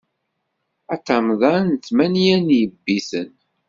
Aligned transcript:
Aṭamḍan 0.95 1.65
d 1.73 1.81
tmenya 1.85 2.37
n 2.37 2.47
yibiten. 2.57 3.29